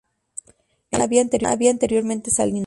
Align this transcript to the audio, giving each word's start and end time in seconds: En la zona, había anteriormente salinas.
En 0.89 0.97
la 0.97 1.05
zona, 1.07 1.51
había 1.51 1.69
anteriormente 1.69 2.31
salinas. 2.31 2.59